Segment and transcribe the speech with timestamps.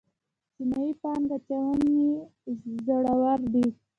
[0.55, 2.01] چینايي پانګه اچوونکي
[2.85, 3.65] زړور دي.